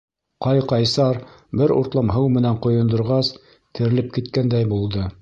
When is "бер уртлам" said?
1.61-2.11